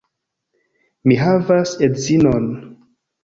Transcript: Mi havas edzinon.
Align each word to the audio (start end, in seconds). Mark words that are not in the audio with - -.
Mi 1.11 1.17
havas 1.23 1.73
edzinon. 1.89 2.49